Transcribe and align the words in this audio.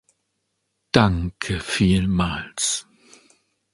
Danke 0.91 1.59
vielmals. 1.59 2.87